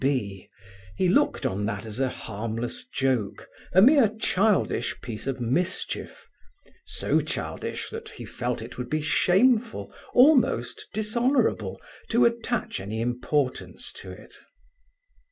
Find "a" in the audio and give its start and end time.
1.99-2.09, 3.71-3.83